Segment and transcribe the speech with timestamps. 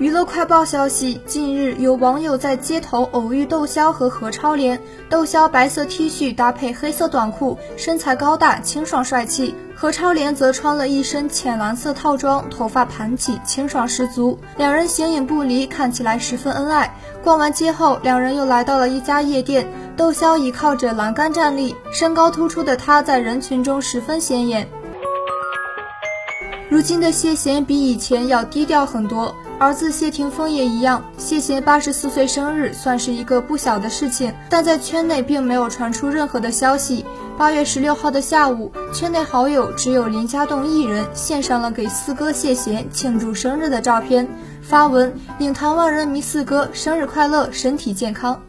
[0.00, 4.80] 娱乐快报消息：近日，有网友在街头偶遇窦骁和何超莲。
[5.10, 14.38] 窦骁白色 T 恤搭配黑色短裤，身材高大、清爽帅气；何超莲则穿了一身浅蓝色套装，头发盘起，清爽十足。
[14.56, 16.96] 两人形影不离，看起来十分恩爱。
[17.22, 19.70] 逛完街后，两人又来到了一家夜店。
[19.98, 24.66] 窦骁倚靠着栏杆站立，身高突出的他在人群中十分显眼。
[26.70, 29.34] 如今的谢贤比以前要低调很多。
[29.58, 37.04] 儿子谢霆锋也一样，谢贤八十四岁生日算是一个不小的事情，但在圈内并没有传出任何的消息。
[37.36, 44.26] 八月十六号的下午，圈内好友只有林家栋一人献上了给四哥谢贤庆祝生日的照片，
[44.62, 48.40] 发文：影坛万人迷四哥生日快乐，身体健康。